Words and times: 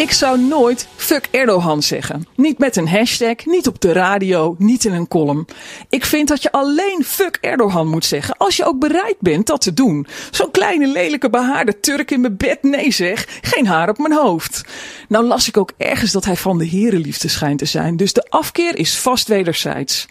Ik 0.00 0.12
zou 0.12 0.40
nooit 0.40 0.88
fuck 0.96 1.28
Erdogan 1.30 1.82
zeggen. 1.82 2.26
Niet 2.34 2.58
met 2.58 2.76
een 2.76 2.88
hashtag, 2.88 3.34
niet 3.44 3.66
op 3.66 3.80
de 3.80 3.92
radio, 3.92 4.54
niet 4.58 4.84
in 4.84 4.92
een 4.92 5.08
column. 5.08 5.46
Ik 5.88 6.04
vind 6.04 6.28
dat 6.28 6.42
je 6.42 6.52
alleen 6.52 7.02
fuck 7.04 7.38
Erdogan 7.40 7.86
moet 7.86 8.04
zeggen 8.04 8.36
als 8.36 8.56
je 8.56 8.64
ook 8.64 8.78
bereid 8.78 9.16
bent 9.18 9.46
dat 9.46 9.60
te 9.60 9.74
doen. 9.74 10.06
Zo'n 10.30 10.50
kleine 10.50 10.86
lelijke 10.86 11.30
behaarde 11.30 11.80
Turk 11.80 12.10
in 12.10 12.20
mijn 12.20 12.36
bed, 12.36 12.62
nee 12.62 12.90
zeg, 12.92 13.26
geen 13.40 13.66
haar 13.66 13.88
op 13.88 13.98
mijn 13.98 14.14
hoofd. 14.14 14.64
Nou 15.08 15.24
las 15.24 15.48
ik 15.48 15.56
ook 15.56 15.72
ergens 15.76 16.12
dat 16.12 16.24
hij 16.24 16.36
van 16.36 16.58
de 16.58 16.66
herenliefde 16.66 17.28
schijnt 17.28 17.58
te 17.58 17.64
zijn, 17.64 17.96
dus 17.96 18.12
de 18.12 18.26
afkeer 18.28 18.76
is 18.76 18.98
vast 18.98 19.28
wederzijds. 19.28 20.06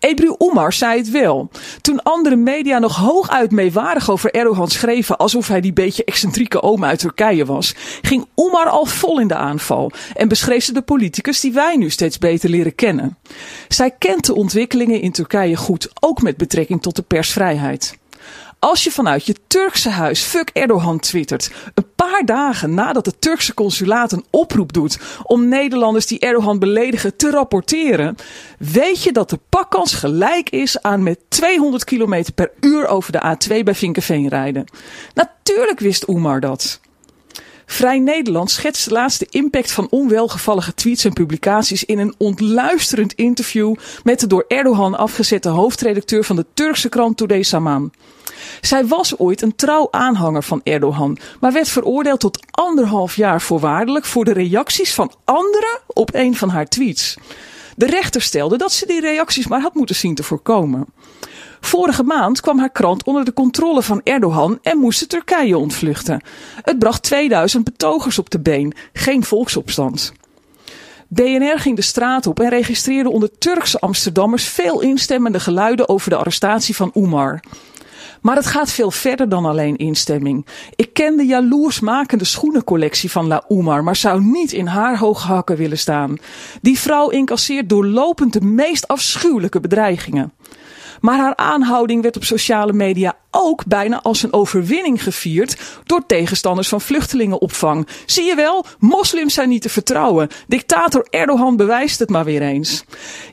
Ebru 0.00 0.34
Umar 0.38 0.72
zei 0.72 0.98
het 0.98 1.10
wel. 1.10 1.50
Toen 1.80 2.02
andere 2.02 2.36
media 2.36 2.78
nog 2.78 2.96
hooguit 2.96 3.50
meewarig 3.50 4.10
over 4.10 4.30
Erdogan 4.34 4.68
schreven 4.68 5.16
alsof 5.16 5.48
hij 5.48 5.60
die 5.60 5.72
beetje 5.72 6.04
excentrieke 6.04 6.62
oom 6.62 6.84
uit 6.84 6.98
Turkije 6.98 7.44
was, 7.44 7.74
ging 8.02 8.26
Umar 8.36 8.68
al 8.68 8.84
vol 8.84 9.20
in 9.20 9.28
de 9.28 9.34
aanval 9.34 9.90
en 10.14 10.28
beschreef 10.28 10.64
ze 10.64 10.72
de 10.72 10.82
politicus 10.82 11.40
die 11.40 11.52
wij 11.52 11.76
nu 11.76 11.90
steeds 11.90 12.18
beter 12.18 12.50
leren 12.50 12.74
kennen. 12.74 13.18
Zij 13.68 13.90
kent 13.98 14.26
de 14.26 14.34
ontwikkelingen 14.34 15.00
in 15.00 15.12
Turkije 15.12 15.56
goed, 15.56 15.90
ook 16.00 16.22
met 16.22 16.36
betrekking 16.36 16.82
tot 16.82 16.96
de 16.96 17.02
persvrijheid. 17.02 17.98
Als 18.60 18.84
je 18.84 18.90
vanuit 18.90 19.26
je 19.26 19.34
Turkse 19.46 19.88
huis 19.88 20.22
fuck 20.22 20.50
Erdogan 20.52 20.98
twittert, 20.98 21.50
een 21.74 21.86
paar 21.96 22.22
dagen 22.24 22.74
nadat 22.74 23.06
het 23.06 23.20
Turkse 23.20 23.54
consulaat 23.54 24.12
een 24.12 24.24
oproep 24.30 24.72
doet 24.72 24.98
om 25.22 25.48
Nederlanders 25.48 26.06
die 26.06 26.18
Erdogan 26.18 26.58
beledigen 26.58 27.16
te 27.16 27.30
rapporteren, 27.30 28.16
weet 28.58 29.02
je 29.02 29.12
dat 29.12 29.30
de 29.30 29.38
pakkans 29.48 29.94
gelijk 29.94 30.50
is 30.50 30.82
aan 30.82 31.02
met 31.02 31.18
200 31.28 31.84
km 31.84 32.24
per 32.34 32.50
uur 32.60 32.86
over 32.86 33.12
de 33.12 33.36
A2 33.36 33.62
bij 33.64 33.74
Vinkenveen 33.74 34.28
rijden. 34.28 34.64
Natuurlijk 35.14 35.80
wist 35.80 36.08
Oemar 36.08 36.40
dat. 36.40 36.80
Vrij 37.70 37.98
Nederland 37.98 38.50
schetst 38.50 38.90
laatst 38.90 39.18
de 39.18 39.26
impact 39.30 39.72
van 39.72 39.86
onwelgevallige 39.90 40.74
tweets 40.74 41.04
en 41.04 41.12
publicaties 41.12 41.84
in 41.84 41.98
een 41.98 42.14
ontluisterend 42.18 43.12
interview 43.12 43.74
met 44.04 44.20
de 44.20 44.26
door 44.26 44.44
Erdogan 44.48 44.98
afgezette 44.98 45.48
hoofdredacteur 45.48 46.24
van 46.24 46.36
de 46.36 46.46
Turkse 46.54 46.88
krant 46.88 47.16
Today 47.16 47.42
Saman. 47.42 47.92
Zij 48.60 48.86
was 48.86 49.18
ooit 49.18 49.42
een 49.42 49.56
trouw 49.56 49.88
aanhanger 49.90 50.42
van 50.42 50.60
Erdogan, 50.64 51.18
maar 51.40 51.52
werd 51.52 51.68
veroordeeld 51.68 52.20
tot 52.20 52.46
anderhalf 52.50 53.16
jaar 53.16 53.40
voorwaardelijk 53.40 54.04
voor 54.04 54.24
de 54.24 54.32
reacties 54.32 54.94
van 54.94 55.12
anderen 55.24 55.80
op 55.86 56.14
een 56.14 56.36
van 56.36 56.48
haar 56.48 56.68
tweets. 56.68 57.16
De 57.76 57.86
rechter 57.86 58.22
stelde 58.22 58.56
dat 58.56 58.72
ze 58.72 58.86
die 58.86 59.00
reacties 59.00 59.46
maar 59.46 59.60
had 59.60 59.74
moeten 59.74 59.96
zien 59.96 60.14
te 60.14 60.22
voorkomen. 60.22 60.86
Vorige 61.60 62.02
maand 62.02 62.40
kwam 62.40 62.58
haar 62.58 62.70
krant 62.70 63.04
onder 63.04 63.24
de 63.24 63.32
controle 63.32 63.82
van 63.82 64.00
Erdogan 64.04 64.58
en 64.62 64.78
moest 64.78 65.08
Turkije 65.08 65.58
ontvluchten. 65.58 66.22
Het 66.62 66.78
bracht 66.78 67.02
2000 67.02 67.64
betogers 67.64 68.18
op 68.18 68.30
de 68.30 68.40
been, 68.40 68.72
geen 68.92 69.24
volksopstand. 69.24 70.12
BNR 71.08 71.58
ging 71.58 71.76
de 71.76 71.82
straat 71.82 72.26
op 72.26 72.40
en 72.40 72.48
registreerde 72.48 73.10
onder 73.10 73.38
Turkse 73.38 73.80
Amsterdammers 73.80 74.44
veel 74.44 74.80
instemmende 74.80 75.40
geluiden 75.40 75.88
over 75.88 76.10
de 76.10 76.16
arrestatie 76.16 76.76
van 76.76 76.90
Umar. 76.94 77.40
Maar 78.20 78.36
het 78.36 78.46
gaat 78.46 78.70
veel 78.70 78.90
verder 78.90 79.28
dan 79.28 79.44
alleen 79.44 79.76
instemming. 79.76 80.46
Ik 80.76 80.92
ken 80.92 81.16
de 81.16 81.26
jaloersmakende 81.26 82.24
schoenencollectie 82.24 83.10
van 83.10 83.26
La 83.26 83.44
Umar, 83.48 83.84
maar 83.84 83.96
zou 83.96 84.22
niet 84.22 84.52
in 84.52 84.66
haar 84.66 84.98
hoge 84.98 85.26
hakken 85.26 85.56
willen 85.56 85.78
staan. 85.78 86.16
Die 86.62 86.78
vrouw 86.78 87.08
incasseert 87.08 87.68
doorlopend 87.68 88.32
de 88.32 88.40
meest 88.40 88.88
afschuwelijke 88.88 89.60
bedreigingen. 89.60 90.32
Maar 91.00 91.18
haar 91.18 91.36
aanhouding 91.36 92.02
werd 92.02 92.16
op 92.16 92.24
sociale 92.24 92.72
media 92.72 93.16
ook 93.30 93.64
bijna 93.66 94.02
als 94.02 94.22
een 94.22 94.32
overwinning 94.32 95.02
gevierd 95.02 95.56
door 95.84 96.06
tegenstanders 96.06 96.68
van 96.68 96.80
vluchtelingenopvang. 96.80 97.88
Zie 98.06 98.24
je 98.24 98.34
wel, 98.34 98.66
moslims 98.78 99.34
zijn 99.34 99.48
niet 99.48 99.62
te 99.62 99.68
vertrouwen. 99.68 100.28
Dictator 100.46 101.06
Erdogan 101.10 101.56
bewijst 101.56 101.98
het 101.98 102.10
maar 102.10 102.24
weer 102.24 102.42
eens. 102.42 102.84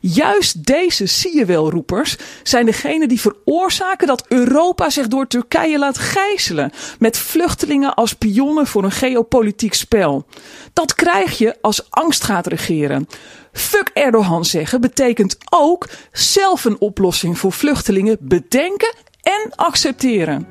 Juist 0.02 0.66
deze 0.66 1.06
zie 1.06 1.36
je 1.36 1.46
wel 1.46 1.69
roepers 1.69 2.18
zijn 2.44 2.66
degene 2.66 3.07
die 3.07 3.22
veroorzaken 3.22 4.07
dat 4.07 4.25
Europa 4.28 4.90
zich 4.90 5.07
door 5.07 5.28
Turkije 5.28 5.80
laat 5.80 5.97
gijzelen 5.97 6.72
met 7.00 7.18
vluchtelingen 7.18 7.94
als 7.94 8.13
pionnen 8.13 8.68
voor 8.68 8.84
een 8.84 8.91
geopolitiek 8.91 9.74
spel. 9.74 10.25
Dat 10.74 10.96
krijg 10.96 11.38
je 11.38 11.57
als 11.62 11.88
angst 11.90 12.24
gaat 12.24 12.47
regeren. 12.47 13.07
Fuck 13.52 13.90
Erdogan 13.94 14.46
zeggen 14.46 14.81
betekent 14.81 15.38
ook 15.50 15.88
zelf 16.12 16.66
een 16.66 16.80
oplossing 16.80 17.38
voor 17.38 17.52
vluchtelingen 17.52 18.18
bedenken 18.19 18.94
en 19.27 19.55
accepteren. 19.55 20.47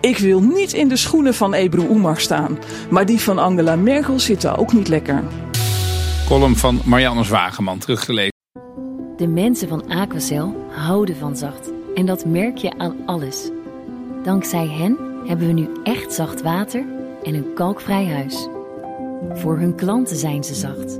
Ik 0.00 0.18
wil 0.18 0.40
niet 0.42 0.72
in 0.72 0.88
de 0.88 0.96
schoenen 0.96 1.34
van 1.34 1.54
Ebru 1.54 1.86
Umar 1.88 2.20
staan, 2.20 2.58
maar 2.90 3.06
die 3.06 3.20
van 3.20 3.38
Angela 3.38 3.76
Merkel 3.76 4.20
zitten 4.20 4.56
ook 4.56 4.72
niet 4.72 4.88
lekker. 4.88 5.22
Column 6.26 6.56
van 6.56 6.80
Marianne 6.84 7.24
Zwageman, 7.24 7.78
teruggelezen. 7.78 8.32
De 9.16 9.26
mensen 9.26 9.68
van 9.68 9.88
Aquacel 9.88 10.66
houden 10.68 11.16
van 11.16 11.36
zacht. 11.36 11.70
En 11.94 12.06
dat 12.06 12.24
merk 12.24 12.56
je 12.56 12.78
aan 12.78 12.96
alles. 13.06 13.50
Dankzij 14.22 14.66
hen 14.66 14.98
hebben 15.26 15.46
we 15.46 15.52
nu 15.52 15.68
echt 15.82 16.12
zacht 16.12 16.42
water 16.42 16.84
en 17.22 17.34
een 17.34 17.54
kalkvrij 17.54 18.06
huis. 18.06 18.48
Voor 19.32 19.58
hun 19.58 19.74
klanten 19.74 20.16
zijn 20.16 20.44
ze 20.44 20.54
zacht. 20.54 20.98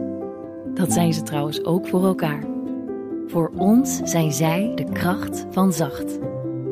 Dat 0.75 0.93
zijn 0.93 1.15
ze 1.15 1.23
trouwens 1.23 1.65
ook 1.65 1.89
voor 1.89 2.05
elkaar. 2.05 2.45
Voor 3.27 3.51
ons 3.57 4.01
zijn 4.05 4.33
zij 4.33 4.73
de 4.75 4.93
kracht 4.93 5.47
van 5.51 5.73
zacht. 5.73 6.19